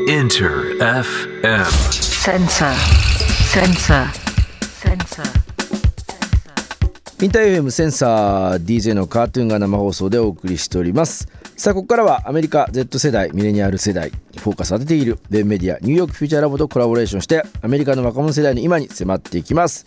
[0.00, 1.64] Enter FM.
[1.92, 2.74] Sensor.
[3.46, 4.10] Sensor.
[4.82, 5.22] Sensor.
[7.22, 19.86] インター FM センサー DJ のカートゥーンが生放送でお送りしておりますさあここからはアメリカ Z 世代ミレニアル世代にフォーカスを当てているウェブメディアニューヨークフューチャーラボとコラボレーションしてアメリカの若者世代の今に迫っていきます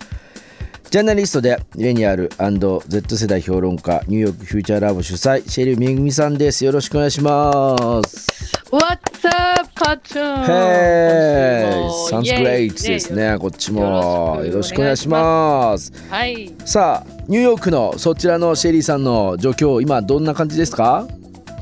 [0.90, 6.64] ジャーナリストでミレニアル &Z 世代評論家ニューヨークフューチャーラボ主催シェリーめぐみさんです。
[6.64, 8.28] よろしくお願いします。
[8.72, 10.46] What's up, cartoon?
[10.46, 11.90] Hey!
[12.10, 13.38] 今 sounds 週も great ですね。
[13.38, 14.38] こっちも。
[14.40, 15.92] よよろしくお願いします。
[16.10, 16.54] はい。
[16.64, 21.06] さあニューヨークのそちらのシェリーさんの状況今どんな感じですか？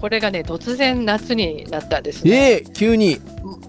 [0.01, 2.31] これがね、突然夏になったんですね。
[2.31, 3.19] ええ急に。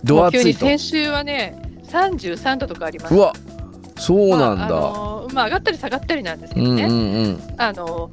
[0.05, 1.57] ドアツイート急に先週はね、
[1.89, 3.15] 33度とかあります。
[3.15, 3.33] うわ
[3.97, 6.85] そうなんだ、まああのまあ、上がったり下がったりなんですけうんうんどね。
[6.87, 8.11] うんあの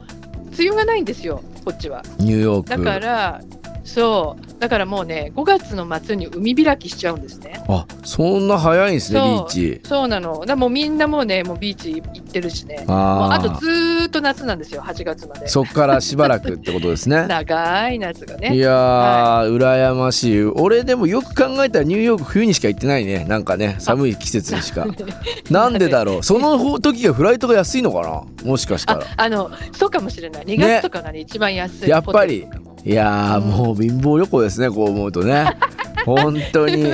[0.58, 2.04] 梅雨がないんですよ、こっちは。
[2.20, 3.42] ニューヨーだクから、
[3.84, 7.62] そう、だからもうね、5月の末に海開きしちゃうんですね。
[7.68, 9.82] あそんな早いんですねビーチ。
[9.84, 10.46] そうなの。
[10.46, 12.86] だもうみんなもうね、もうビーチ行ってるしね。
[12.88, 15.48] ああとあずーっと夏なんですよ、8月まで。
[15.48, 17.26] そっからしばらくってことですね。
[17.28, 18.56] 長い夏がね。
[18.56, 20.44] いやー、羨ましい。
[20.44, 23.26] 俺でもよく考えたらニューヨーク冬にしか行ってないね。
[23.26, 24.86] なんかね寒い季節にしか。
[25.52, 26.24] なんでだろう？
[26.24, 28.50] その時がフライトが安いのかな？
[28.50, 29.06] もしかしたあら。
[29.18, 30.46] あのそうかもしれない。
[30.46, 32.48] 2ね月とかがね一番安いやっぱり
[32.86, 35.46] いやーもう貧乏旅行ですねこう思うとね。
[36.06, 36.94] 本当に。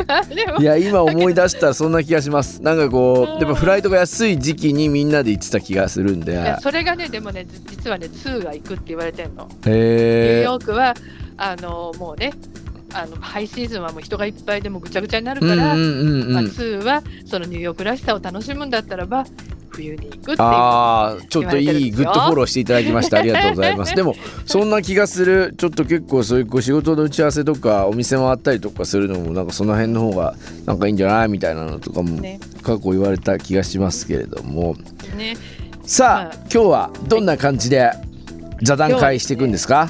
[0.60, 2.62] いや今思い出したらそんな気がします。
[2.62, 6.56] なんかこうやっぱフライトが安い時期にみんなで行ってた気がするんで。
[6.62, 10.94] それがねでもねじ実はね2が行くって言われてんの、ニューえヨークは
[11.38, 12.34] あのもうね
[12.94, 19.26] あのハイシーズンはもう人がいっぱいでもぐちゃぐちゃになるから、うんうんうんまあ、うん2はそのニューヨークらしさを楽しむんだったらば
[19.70, 23.96] 冬に行くっていうあーちょっといいグッドフォローしていただきまして ありがとうございます。
[23.96, 25.54] でもそんな気がする。
[25.58, 32.40] ちょっと結構そういう仕事の打ち合わせとかお店回ったりとかするのもなんかその辺の方がなんかいいんじゃないみたいなのとかもね。
[32.62, 34.76] 過去言われた気がしますけれども。
[35.18, 35.38] ね。
[35.84, 37.92] さあ今日はどんな感じで
[38.62, 39.90] 座談会していくんですか、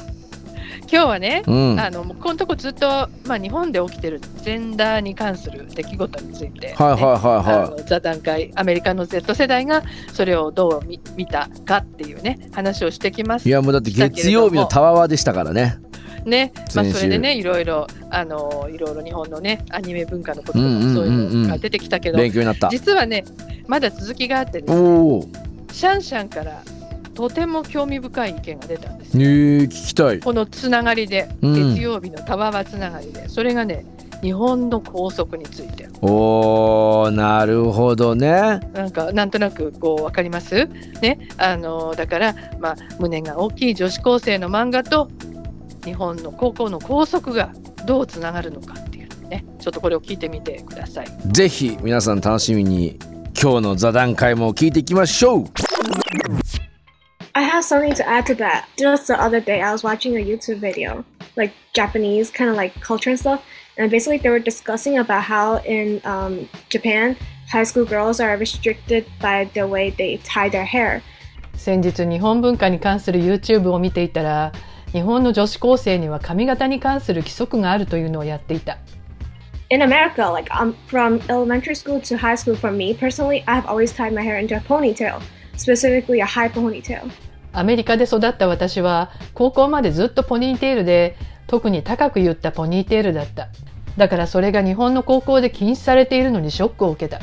[0.91, 1.79] 今日はね、うん。
[1.79, 2.87] あのもうこのとこずっと、
[3.25, 7.11] まあ、日本で起きてるジェンダーに関する出来事について、ねはいはいはい。
[7.13, 13.45] あはの座談会アメリカの Z 世代がそれをどう見見たかっていうね話をしてきます。
[13.45, 15.77] いいやもうだって月曜日のたわわでしたからね。
[16.25, 20.71] ね、まあ、それでねいろいろあのいろいろ日本のねアニメ文化のこととかそう
[21.05, 22.69] いうのが出てきたけど、勉強になった。
[22.69, 23.23] 実はね
[23.67, 25.21] まだ続きがあってですね
[25.71, 26.61] シャンシャンから
[27.19, 29.17] とても興味深い意見が出たんです。
[29.17, 30.21] 聞きたい。
[30.21, 31.73] このつながりでうん。
[31.73, 33.83] 月曜日のたわわつながりで、それがね
[34.21, 35.89] 日本の校則について。
[36.01, 38.61] おーなるほどね。
[38.73, 40.69] なんかなんとなくこうわかります？
[41.01, 41.19] ね？
[41.37, 45.09] あのだからまあ胸が大きい女子高生の漫画と
[45.83, 47.51] 日本の高校の校則が
[47.85, 51.07] どうつながるのかっていうねちょっとこれを聞いてみてください。
[51.33, 52.97] ぜひ皆さん楽しみに
[53.41, 55.43] 今日の座談会も聞いていきましょう
[57.68, 58.68] something to add to that.
[58.76, 61.04] Just the other day, I was watching a YouTube video,
[61.36, 63.42] like Japanese kind of like culture and stuff,
[63.76, 67.16] and basically they were discussing about how in um, Japan,
[67.50, 71.02] high school girls are restricted by the way they tie their hair.
[71.56, 74.52] 先日日本文化に関する YouTube を見ていたら
[74.92, 78.78] 日本の女子高生には髪型に関する規則があるというのをやっていた。
[79.70, 83.66] In America, like um, from elementary school to high school, for me personally, I have
[83.66, 85.20] always tied my hair into a ponytail,
[85.56, 87.10] specifically a high ponytail.
[87.51, 91.15] アメリカで育った私は高校までずっとポニーテールで
[91.47, 93.49] 特に高く言ったポニーテールだった。
[93.97, 97.19] だからそれが日本の高校で禁止されているのにショックを受けた。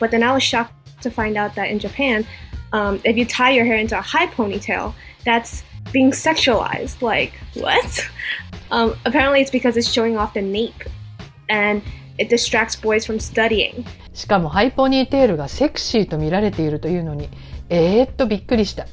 [0.00, 0.70] But then I was shocked
[1.02, 2.24] to find out that in Japan,
[2.72, 4.92] um, if you tie your hair into a high ponytail,
[5.24, 7.02] that's being sexualized.
[7.02, 8.08] Like, what?
[8.70, 10.84] um, apparently, it's because it's showing off the nape
[11.48, 11.82] and
[12.18, 13.84] it distracts boys from studying.
[14.12, 17.28] しかもハイポニーテールがセクシーと見られているというのに、
[17.68, 18.86] えー、っとびっくりした。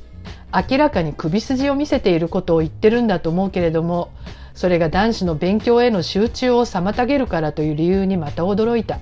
[0.54, 4.12] 明らかに首筋を見せていることを言ってるんだと思うけれども、
[4.54, 9.00] それが男子の勉強への集中を妨げるからという理由にまた驚いた。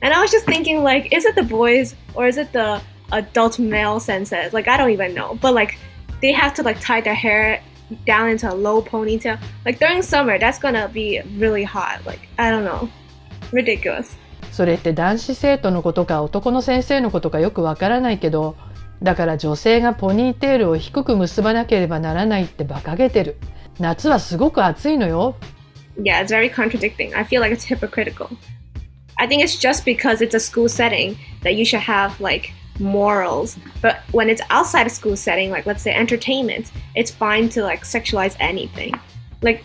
[0.00, 2.80] And I was just thinking, like, is it the boys or is it the
[3.10, 4.52] adult male senses?
[4.52, 5.38] Like, I don't even know.
[5.40, 5.74] But, like,
[6.20, 7.62] they have to, like, tie their hair
[8.06, 9.38] down into a low ponytail.
[9.64, 12.00] Like, during summer, that's gonna be really hot.
[12.06, 12.88] Like, I don't know.
[13.52, 14.18] Ridiculous.
[14.52, 18.56] それって男子生徒のことか男の先生のことかよくわからないけど、
[19.01, 23.37] だから女性がポニーテールを低く結ばなければならないって馬鹿げてる。
[23.79, 25.35] 夏はすごく暑いのよ。
[25.97, 27.13] Yeah, it's very contradicting.
[27.15, 28.29] I feel like it's hypocritical.
[29.17, 33.57] I think it's just because it's a school setting that you should have like morals.
[33.81, 37.83] But when it's outside a school setting, like let's say entertainment, it's fine to like
[37.83, 38.93] sexualize anything.
[39.41, 39.63] Like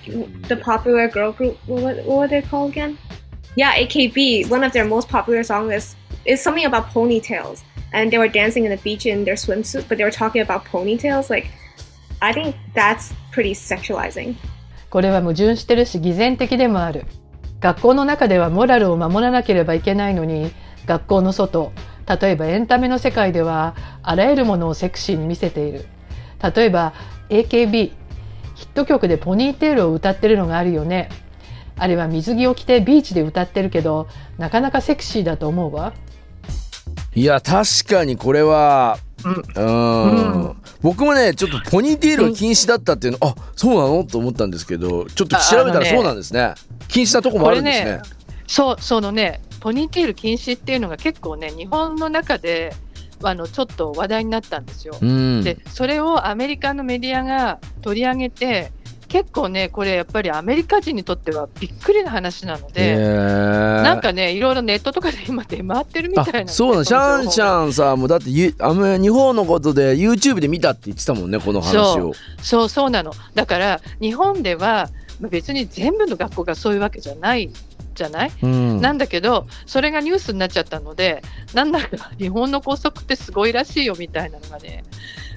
[0.48, 2.98] the popular girl group, what, what were they called again?
[3.56, 4.48] Yeah, AKB.
[4.50, 7.62] One of their most popular songs is is something about ponytails,
[7.93, 10.65] And they were dancing in the beach in their swimsuit, but they were talking about
[10.65, 11.29] ponytails.
[11.29, 11.47] Like,
[12.21, 14.35] I think that's pretty sexualizing.
[14.89, 17.05] これは矛盾してるし偽善的でもある
[17.59, 20.51] 学校の中ではモラルを守らなければいけないのに
[20.85, 21.71] 学校の外
[22.07, 25.85] 例えばエンタメの世界ではあらゆるものをセクシーに見せている
[26.41, 26.93] 例えば
[27.29, 27.91] AKB
[28.55, 31.09] ヒット曲でポニーテールを歌ってるのがあるよね
[31.77, 34.07] あれは水着を着てビーチで歌ってるけど
[34.37, 35.93] なかなかセクシーだと思うわ
[37.15, 39.63] いや確かにこれはうん。
[39.63, 40.55] うん。
[40.81, 44.03] 僕もねちょっとポニーテールは禁止だったっていうの、あそうなの？
[44.05, 46.53] と思ったんですけどちょっと調べたらそうなんですね。
[46.87, 47.91] 禁止なとこもあるんですね。
[47.97, 48.01] ね
[48.47, 49.41] そうそのね。
[49.59, 52.73] ポニーテール禁止っていうのが結構ね日本の中で
[53.21, 54.97] あのちょっと話題になったんですよ。
[55.01, 55.43] うん。
[55.43, 58.71] でそれをアメリカのメディアが取り上げて
[59.09, 72.13] 結構ねこれやっぱりアメリカ人にとってはびっくりな話なので、ななんかねいろいろネットとかで 今出回ってるみたいなそうなのシャンシんャンさもうだってゆあの日本のことで YouTube で見たって言ってたもんねこの話を。
[72.41, 73.11] そうそうなの。
[73.33, 74.89] だから日本では
[75.19, 77.49] まあ別に全部の学校がそういうわけじゃない
[77.99, 78.81] じゃない、うん。
[78.81, 81.21] なんだけどそれがニュースになっちゃったので
[81.53, 84.83] なんだか日本の校則ってすごいらしいよみたいなのがね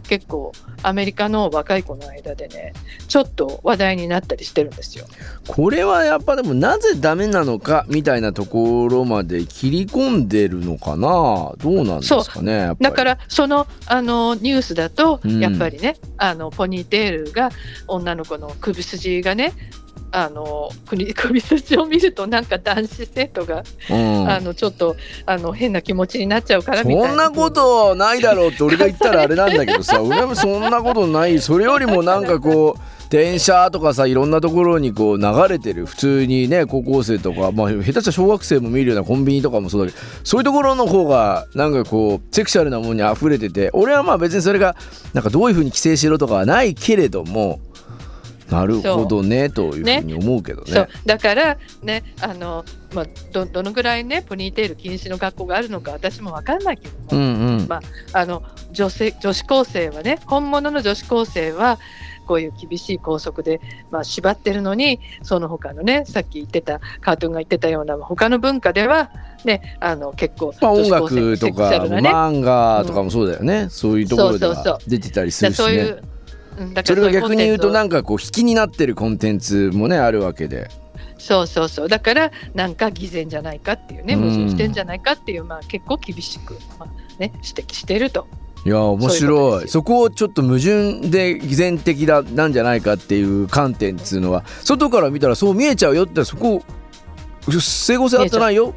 [0.08, 2.72] 結構アメリカの若い子の間でね
[3.06, 5.06] ちょっと話題になったりしてるんですよ。
[5.46, 11.54] これはやっぱでもなぜダメなのかみたいなところまで切り込んでるのかな？
[11.58, 15.40] どうなんですかねだからそのあのニュースだとうん。
[15.40, 17.50] やっぱりね、あのポニーテールが
[17.88, 19.52] 女の子の首筋がね
[20.12, 24.30] あの首 首筋を見るとなんか男子生徒が、うん。
[24.30, 24.94] あのちょっと
[25.26, 27.08] あの変な気持ちになっちゃうからみたいな。
[27.08, 31.40] そんなことないだろうって俺が言ったらあれなんだけどさ 俺もそんなことない。
[31.40, 32.80] それよりもなんかこう
[33.10, 35.86] 電車とかさいろんなところにこう流れてる。
[35.86, 44.76] 普通にね高校生とか、まあ、下手したら小学生も見るようなコンビニとかもそうだけどそういうところの方がなんかこうセクシャルなものに溢れてて俺はまあ別にそれが
[45.14, 47.60] なんかどういうふうに規制しろとかはないけれども
[48.52, 50.72] なるほどねというふうに思うけどね。
[50.72, 50.88] そう。
[51.06, 52.64] だからねあの、
[52.94, 57.66] まあ、どどのぐらいねポニーテール禁止の学校があるのか私も分かんないけども、うんうん。
[57.68, 57.80] ま
[58.12, 61.78] あの女性女子高生はね本物の女子高生は
[62.26, 63.60] こういう厳しい校則で、
[63.90, 69.10] まあ、縛ってるのにその他のねさっき言ってたカートゥーンが言ってたような他の文化では、
[69.44, 74.48] ね、あの結構まあ、音楽とか漫画とかもそうだよね、そういうところで
[74.86, 75.64] 出てたりすだるしね。
[75.64, 76.02] そういう、
[76.84, 80.70] それが逆に言うとななんかこう引きになってるコンテンツもねあるわけで。
[81.18, 81.88] そうそうそう。
[81.88, 84.20] だからなんか偽善じゃないかっていうねうん。
[84.22, 86.88] 矛盾してんじゃないかっていう、まあ、結構厳しく、まあ
[87.18, 88.26] ね、指摘していると。
[88.64, 89.68] いや面白い。
[89.68, 96.62] そこをちょっと矛盾で偽善的だなんじゃないかっていう観点っつうのは外から見たらそう見えちゃうよってそこ
[97.48, 98.74] 整合性あってないよ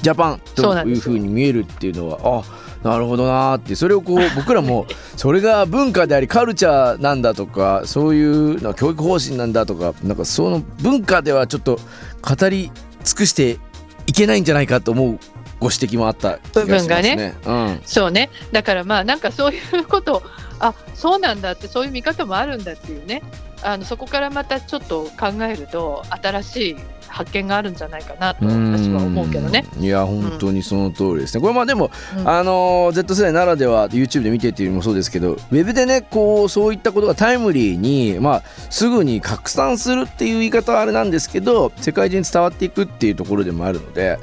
[0.00, 2.44] ジャパンというふうに見えるっていうのはあ
[2.82, 4.86] なるほどなーってそれをこう 僕らも
[5.16, 11.78] それが文化でありカルチャーなんだとかそういうの教育方針なんだとかなんかその文化ではちょっと
[12.22, 12.70] 語り
[13.04, 13.58] 尽くして
[14.06, 15.18] いけないんじゃないかと思う
[15.60, 17.34] ご指摘もあった気がしますね。
[17.46, 17.80] うん。
[17.84, 18.30] そうね。
[18.50, 20.22] だからまあなんかそういうことを
[20.58, 23.22] あそうなんだってそういう見方もあるんだっていうね。
[23.62, 26.76] あのそこからまたちょっと考えると新しい
[27.08, 29.66] 発見があるんじゃないかなと私は思うけどね。
[29.76, 29.82] うん。
[29.84, 31.42] いや本当にその通りですね。
[31.42, 32.28] これまあでも、うん。
[32.28, 44.18] あのー Z 世代ならでは YouTube で見てっていうのもそうですけどウェブでねこうそういったことがタイムリーにまあすぐに拡散するっていう言い方はあれなんですけど世界中に伝わっていくっていうところでもあるので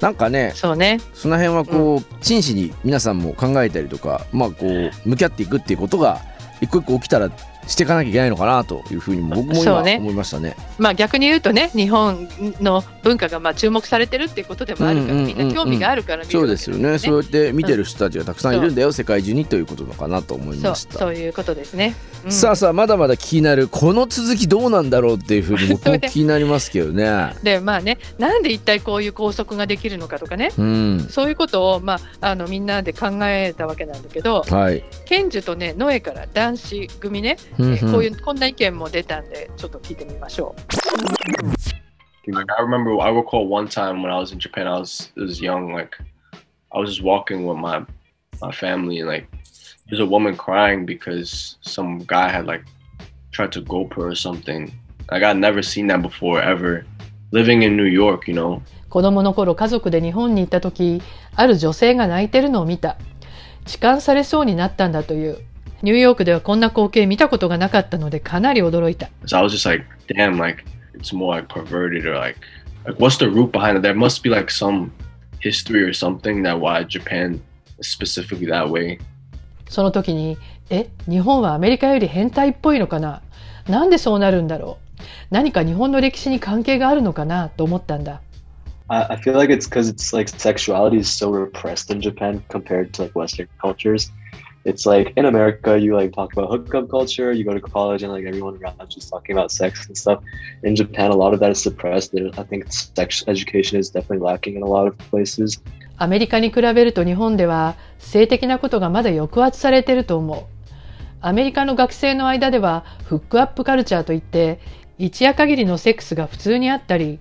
[0.00, 1.00] なんかねそうね。
[1.14, 6.20] その辺はこう、真摯に皆さんも考えたりとかまあこう向き合っていくっていうことが
[6.60, 7.30] 一個一個起きたら
[7.68, 10.56] していかなきゃいけないのかなというふうにも僕も今思いましたね。
[10.78, 12.28] まあ逆に言うとね日本
[12.60, 16.98] の文化がまあ注目されてるっていうことでもあるから、うんうんうんうんみんな興味があるから見るそうですよね。
[16.98, 20.98] そうやって見てる人たちがたくさんいるんだよ、世界中にということのかなと思いました。
[20.98, 21.94] そういうことですね。
[22.24, 27.34] うんさあさあまだまだ気になるこの続きどうなんだろうっていうふうに僕も 気になりますけどね。
[27.42, 31.06] でまあねなんで一体こういう校則ができるのかとかねうん。
[31.10, 34.82] そういうことを、まあ、あのみんなで考えたわけなんだけどはい。
[35.04, 40.88] ケンジュとねノエから男子組ね、えうんうんーこういうこんな意見も出たんでちょっと聞いてみましょう。
[42.30, 44.66] Like I remember, I recall one time when I was in Japan.
[44.66, 45.72] I was I was young.
[45.72, 45.96] Like
[46.72, 47.84] I was just walking with my
[48.40, 49.28] my family, and like
[49.88, 52.64] there's a woman crying because some guy had like
[53.32, 54.70] tried to gope her or something.
[55.10, 56.84] Like I'd never seen that before ever.
[57.30, 58.60] Living in New York, you know.
[58.90, 61.02] 子供の頃家族で日本に行った時
[61.34, 62.96] ある女性が泣いてるのを見た
[63.66, 65.38] 痴漢されそうになったんだという
[65.82, 70.64] ニューヨークではこんな光景見たことがなかったのでかなり驚いた So I was just like, damn, like
[70.98, 72.38] it's more like perverted or like
[72.84, 73.82] like what's the root behind it?
[73.82, 74.90] There must be like some
[75.40, 77.40] history or something that why Japan
[77.80, 78.98] specifically that way.
[79.68, 80.36] その時に
[80.70, 83.22] 「え日本はアメリカより変態っぽいのかな
[83.68, 88.20] なんでそうなるんだろう何か日本の歴史に関係があるのかな?」と思ったんだ。
[88.90, 93.14] I feel like it's because it's like sexuality is so repressed in Japan compared to like
[93.14, 94.10] Western cultures.
[94.64, 98.12] It's like in America, you like talk about hookup culture, you go to college, and
[98.12, 100.22] like everyone around just talking about sex and stuff.
[100.62, 102.14] In Japan, a lot of that is suppressed.
[102.36, 105.60] I think sex education is definitely lacking in a lot of places.
[106.00, 110.44] アメリカに比べると日本では性的なことがまだ抑圧されていると思う。
[111.20, 114.60] アメリカの学生の間ではフックアップカルチャーといって
[114.98, 117.18] 一夜限りのセックスが普通にあったり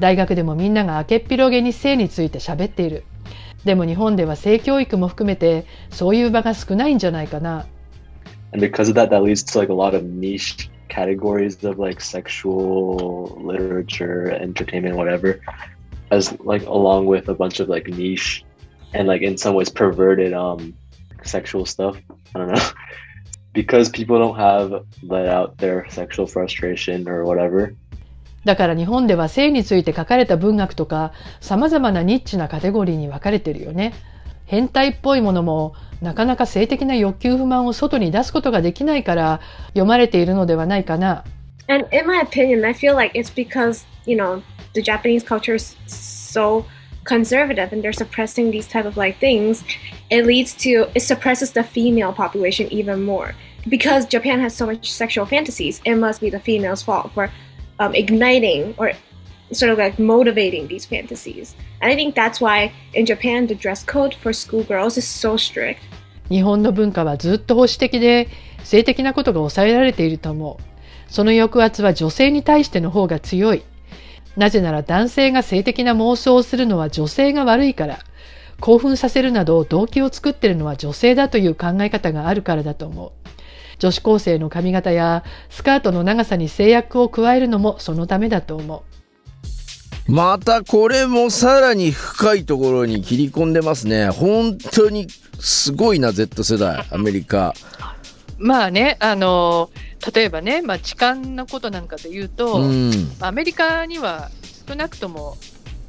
[0.00, 3.04] 大学でもみんなが明けっぴろげに性について喋っている。
[3.65, 7.65] でも日本では性教育も含めてそういう場が少ないんじゃないかな。
[8.51, 12.01] And because of that, that leads to like a lot of niche categories of like
[12.01, 15.39] sexual literature, entertainment, whatever,
[16.09, 18.43] as like along with a bunch of like niche
[18.93, 20.73] and like in some ways perverted um
[21.23, 21.97] sexual stuff.
[22.33, 22.61] I don't know.
[23.53, 27.75] because people don't have let out their sexual frustration or whatever.
[28.44, 33.94] だから日本では性について書かれた文学とか様々なニッチなカテゴリーに分かれてるよね。
[34.46, 41.24] 変態っぽいものもなかなか性的な欲求不満を外に出すことができないから読まれているのではないかな。
[41.66, 44.42] And in my opinion, I feel like it's because, you know,
[44.74, 46.66] the Japanese culture is so
[47.04, 49.64] conservative and they're suppressing these type of like things.
[50.10, 53.34] It leads to it suppresses the female population even more.
[53.66, 57.30] Because Japan has so much sexual fantasies, it must be the female's fault for
[57.78, 58.92] um, igniting or
[59.52, 61.54] sort of like motivating these fantasies.
[61.80, 65.78] And I think that's why in Japan the dress code for schoolgirls is so strict.
[66.30, 68.28] 日本の文化はずっと保守的で
[68.62, 70.62] 性的なことが抑えられていると思う。
[71.12, 73.62] その抑圧は女性に対しての方が強い。
[74.36, 77.98] なぜなら男性が性的な妄想をするのは女性が悪いから。
[78.60, 83.12] 興奮させるなど動機を作っているのは女性だという考え方があるからだと思う。
[83.84, 88.82] 女子高生の髪型やスカートの長さに制約を加えるのもそのためだと思
[90.08, 90.10] う。
[90.10, 94.08] またこれもさらに深いところに切り込んでますね。
[94.08, 95.06] 本当に
[95.38, 97.52] すごいな Z 世代アメリカ。
[98.38, 99.68] まあね、あの、
[100.14, 103.12] 例えばね、まあ痴漢のことなんかで言うと、うん。
[103.20, 104.30] アメリカには
[104.66, 105.36] 少なくとも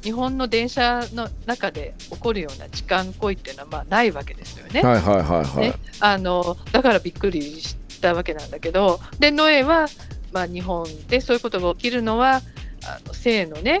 [0.02, 4.82] 日本の電車の中で起こるような痴漢行為っていうのはまあないわけですよね。
[4.82, 5.74] はいはいはいはい、ね。
[5.98, 9.86] あのだからびっくりしたわけなんだけどでノエは、
[10.32, 12.42] まあ、日本でそういうことが起きるのは
[12.84, 13.78] あの性のね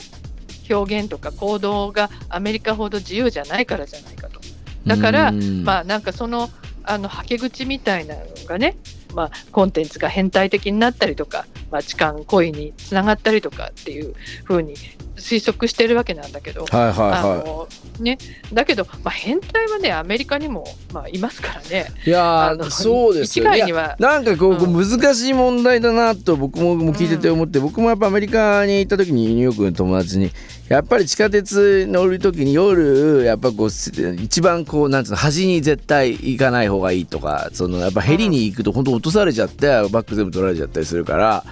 [0.68, 4.40] 表現とか行動がアメリカほど自由じゃないからじゃないかと。
[4.86, 6.48] だからうんまあなんかその
[6.84, 8.76] あのはけ口みたいなのがね、
[9.16, 14.74] まあ、コンテンツが変態的になったりとか、まあ、痴漢行為につながったりとかっていうふうに
[15.16, 17.68] 推測してるわけなんだけど、はいはいあはの
[17.98, 18.18] ね、
[18.52, 21.86] だけど、まあ、変態はねアメリカにも、まあ、いますからね。
[22.04, 23.46] いいやあのーそうですよ。
[23.46, 30.30] 一概にはなんかこう、こうう難しい問題だなと僕も聞いてて思って、僕もやっぱアメリカに行った時にニューヨークの友達に
[30.68, 41.44] やっぱり地下鉄乗る時に夜やっぱこうす一番こうなんつうの端に絶対行かない方がいいとかそのやっぱヘリに行くと本当落とされちゃってバッグ全部取られちゃったりするから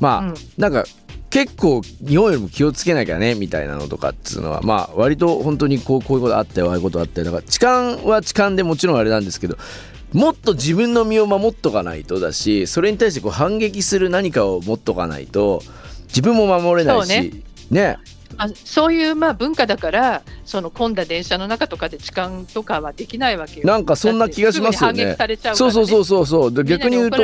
[0.00, 0.34] まあ、うん。
[0.56, 0.84] なんか
[1.28, 7.24] 結構日本よりも気をつけなきゃねみたいなのとかっていうのはまあ割と本当にこうこういうことあったよああいうことあったよ。
[7.24, 9.56] だから痴漢は痴漢でもちろんあれなんですけど
[10.12, 15.62] もっと自分の身を守っとかないとだしそれに対してこう反撃する何かを持っとかないと
[16.08, 17.96] 自分も守れないしそうね
[18.32, 23.66] ねあそういうまあ文化だからその混んだ電車の中とかで痴漢とかはできないわけよ。
[23.66, 27.22] なんかそんな気がしますよねだってぐに反撃されちゃうから、ね、そうそうそうそうそうで逆に言うと。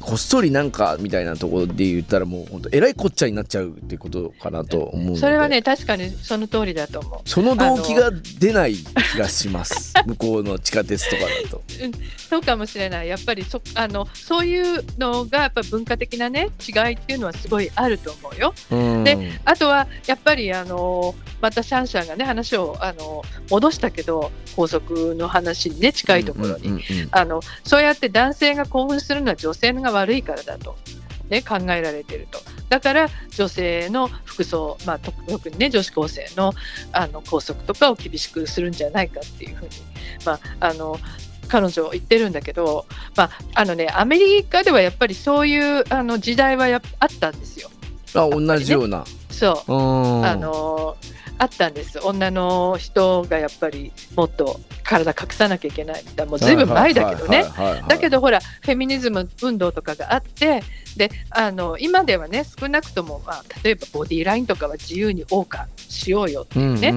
[0.00, 7.28] こっそりなんかみたいなところで言ったらもう本当えらいこっちゃになっちゃうってことかなと思うのでそれはね確かにその通りだと思う。
[7.28, 11.62] その動機が出ない気がします 向こうの地下鉄とかだと。
[12.28, 13.08] そうかもしれない。
[13.08, 18.54] やっぱりそあのそういうのがやっぱ文化的なね違いっていうのはすごいあると思うよ。
[18.70, 30.76] うんであとはやっぱりあのまたシャンシャンがね話をあの戻したけど校則の話にね近いところに、うんうんうんあのそうやって男性が興奮するのは女性のが悪いからだと、
[31.28, 32.38] ね、考えられていると。
[32.68, 36.52] だから女性の服装、まあ、と特にね女子高生の
[36.92, 39.70] あの校則とかを厳しくするんじゃないかっていうふうに、
[40.24, 40.98] まあ、あの
[41.50, 47.70] 彼女は言ってるんだけど、まああのね、アメリカではやっぱりそういうあの時代はやっぱあったんですよ。
[48.14, 49.04] あ同じような。
[49.30, 49.72] そう。
[49.72, 49.76] う
[50.20, 50.26] ん。
[50.26, 50.96] あの
[51.40, 51.98] あったんです。
[52.00, 56.04] 女の人がやっぱりもっと体隠さなきゃいけない。
[56.14, 57.44] だもうずいぶん前だけどね。
[57.88, 60.62] だけどどほらフェミニズム運動とかがあって
[60.98, 66.94] であの今ではね少なくとも、まあ、例えばボディーラインとかは自由に謳歌しようよっていうね、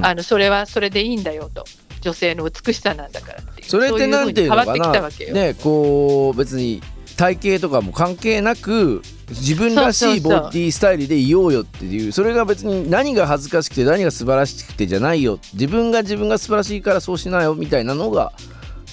[0.00, 1.64] あのそれはそれでいいんだよと。
[2.00, 3.68] 女性の美しさなんだからっていう。
[3.68, 5.52] それってなんていうのかそう風に変わってきたなわけよ。
[5.52, 6.82] ねこう別に
[7.16, 10.52] 体型とかも関係なく自分らしいボそうそうそう。
[10.52, 12.12] ディスタイルでいようよっていう。
[12.12, 15.38] それが別に何が恥ずかしくて何が素晴らしくてじゃないよ。
[15.54, 18.32] 自分が自分が素晴らしいからそうしなよみたいなのが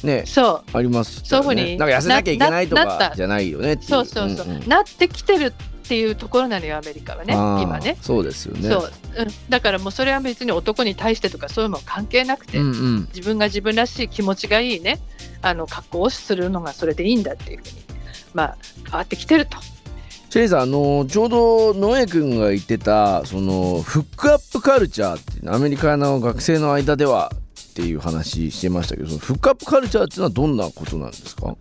[0.03, 0.77] ねそう。
[0.77, 3.89] ありますそういうふうになんか痩せなきゃいけないとかじゃないよねっていう。
[3.89, 4.63] そうそうそう、ん。
[4.63, 7.97] んなってきてるっていうところなのよアメリカはね今ね。
[8.01, 8.69] そうですよね。
[8.69, 13.07] そう、うん、だからもうそれは別に男に対してとかそういうの関係なくて、うんうん。
[13.13, 14.99] 自分が自分らしい気持ちがいいね
[15.41, 17.91] あの格好をするのがそれでいいんだっていうふうに
[18.33, 19.57] まあ変わってきてると。
[20.29, 27.33] シェリーさんあのちょうど野江君が言ってたそのフックアップカルチャーってアメリカの学生の間では
[27.71, 31.53] っていう話してましたけどそのフックアップカルチャーっていうのはどんなことなんですか？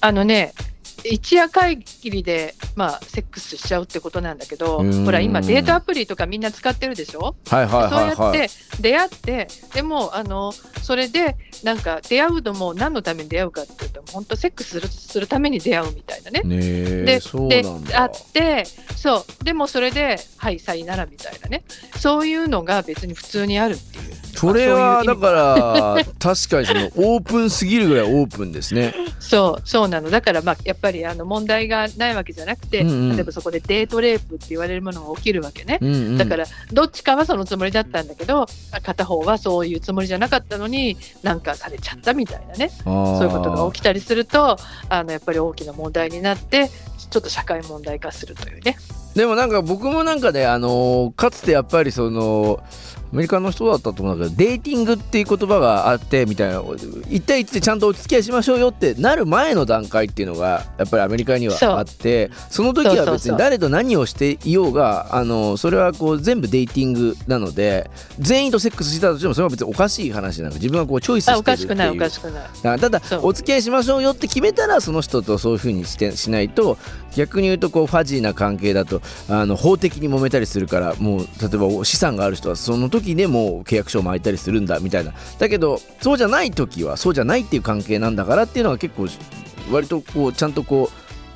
[0.00, 0.54] あのね
[1.04, 5.04] 一夜限りで、まあ、セックスしちゃうってことなんだけどうん。
[5.04, 7.34] ほら今デートアプリとかみんな使ってるでしょ？
[7.48, 8.14] はいはいそうやはい。
[8.16, 10.52] はいって出会ってでもあの
[10.82, 16.42] それでなんか出会うのも何のために出会うかっていうと本当セックスするするために出会うみたいなね。
[16.44, 18.02] ねえでそうでなんだ。
[18.02, 18.64] あって
[18.96, 19.44] そう。
[19.44, 21.64] でもそれで「はいさいなら」みたいなね。
[21.98, 24.20] そういうのが別に普通にあるっていう。
[24.34, 28.94] それはだから確かにそのオープンすぎるぐらいオープンですね。
[29.20, 30.08] そうそうなの。
[30.08, 35.78] だからまあやっぱりあの問題がないわけじゃなくて、うんうん例えばそこでデートレイプって言われるものが起きるわけね。
[35.80, 38.46] うんうんだからどっちかはそのつもりだったんだけど
[38.82, 44.56] 片方はそういうつもりじゃなかったのになんかされちゃったみたいなねそそういうことが起きたりすると
[44.88, 48.76] あのやっぱり大きな問題になってちょっと社会問題化するというね。
[49.14, 56.62] でもなんか僕もなんかねあのーかつてやっぱりそのアメリカの人だったと思うんだけどデーティングっていう言葉があってみたいな
[57.08, 71.54] 一対一でちゃんとお付き合いしましょうよってなる前の段階っていうのがやっぱりアメリカにはあってその時は別に誰と何をしていようがあのそれはこう全部デーティングなので全員とセックスしたとしてもそれは別におかしい話なんか自分がこうチョイスしてあるっていう。
[71.54, 72.32] おかしくないおかしくない。
[72.34, 76.78] だからただお付き合いしましょうよって決めたらその人とそういうふうにしてしないと
[77.16, 85.12] 逆に言うとこうファジーな関係だとあの法的に揉めたりするからもう例えば資産がある人はその時時でも契約書を巻いたりするんだみたいな。
[85.38, 89.08] だけどそうじゃない時はそうじゃないっていう関係なんだからっていうのは結構
[89.70, 90.90] 割とこうちゃんとこ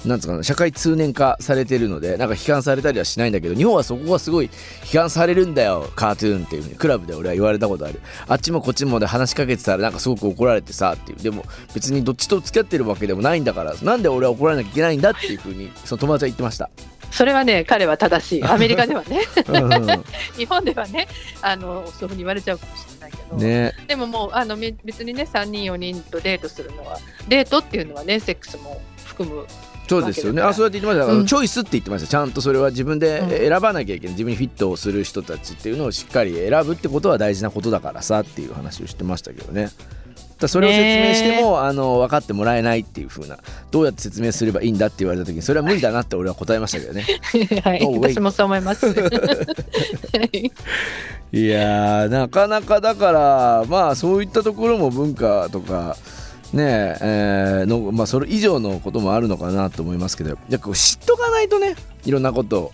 [0.05, 4.51] うなんつうかな社会通念化されてるのでなんか批判されたりはしないんだけど日本はそこがすごい
[4.83, 8.01] 批判されるんだよカートゥーンっていうふうにクラブで俺は言われたことある。
[8.29, 11.19] あっちもこっちもで話しかけてたらなんかすごく怒られてさっていう。
[11.23, 16.69] でも別にどっちと付き合ってるわけでもないんだからなんで俺は怒られなきゃいけないんだっていうふうにその友達は言ってました。
[17.15, 19.21] それはね彼は正しい アメリカではね
[20.37, 21.07] 日本ではね
[21.41, 26.99] あのそういうふうに言われちゃうかもしれないけど、ねでももうあのめ別にね3人4人とデートするのは
[27.29, 29.47] デートっていうのはねセックスも含む
[29.87, 30.41] そうですよね。
[30.41, 31.15] あ、そうやって言ってました。
[31.15, 32.09] うんチョイスって言ってました。
[32.09, 34.15] ちゃんとそれは自分でうん選ばなきゃいけない。
[34.15, 39.69] 自分にフィットをする人たちっていうのをしっかり選ぶってことは大事なことだからさっていう話をしてましたけどね。
[40.39, 43.39] だそれを説明しても、あの分かってもらえないっていう風な
[43.71, 47.05] どうやって説明すればいいんだって言われた時にそれは無理だなって俺は答えましたけどね。
[47.63, 48.01] はい、Oh.
[48.01, 48.87] 私もそう思います。
[48.93, 48.93] は
[50.33, 50.53] い。
[51.33, 55.97] いやーなかなかだからまあそういったところも文化とか
[56.53, 62.61] ねえーのまあそれ以上のこともあるのかなと思いますけどやっぱ知っとかないとねいろんなこと。
[62.61, 62.73] を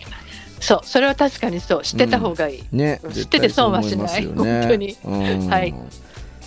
[0.61, 2.63] そう、それは確かにそう、知ってた方がいい。
[2.71, 3.11] ねうん。
[3.11, 4.25] 知ってて損はしない。
[4.25, 4.31] ね。
[4.35, 4.95] 本当に。
[5.03, 5.47] うん。
[5.49, 5.73] はい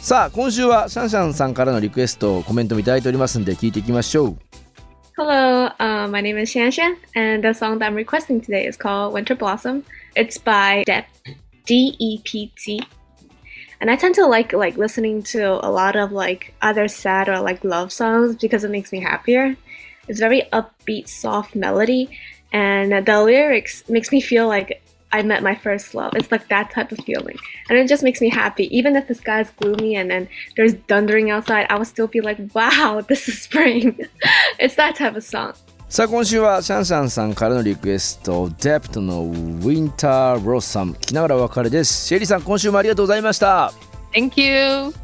[0.03, 4.37] さあ今週はシャンシャンさんからのリクエストコメントもいただいておりますんで聞いていきましょう
[5.17, 9.13] Hello, uh, my name is Shanshan, and the song that I'm requesting today is called
[9.13, 9.83] Winter Blossom.
[10.15, 11.07] It's by Dep,
[11.65, 12.81] D E P T.
[13.81, 17.41] And I tend to like like listening to a lot of like either sad or
[17.41, 19.57] like love songs because it makes me happier.
[20.07, 22.17] It's very upbeat, soft melody,
[22.53, 24.81] and the lyrics makes me feel like
[25.13, 26.13] I met my first love.
[26.15, 28.65] It's like that type of feeling, and it just makes me happy.
[28.75, 32.37] Even if the sky's gloomy and then there's thundering outside, I will still be like,
[32.53, 33.97] "Wow, this is spring."
[34.59, 35.53] it's that type of song.
[35.89, 43.73] さあ今週はシャンシャンさんからのリクエストデプトのウィンター・ブロッサム聞きながらお別れですシェリーさん今週もありがとうございました
[44.13, 45.02] Thank you!